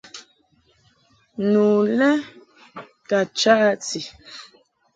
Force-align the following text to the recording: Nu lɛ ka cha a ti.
Nu 1.51 1.65
lɛ 1.97 2.09
ka 3.07 3.19
cha 3.39 3.53
a 3.69 3.71
ti. 3.85 4.01